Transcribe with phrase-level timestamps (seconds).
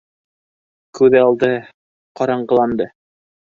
[1.01, 1.51] Күҙ алды
[2.23, 2.91] ҡараңғыланды.